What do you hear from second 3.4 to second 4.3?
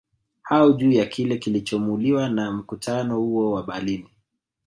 wa Berlini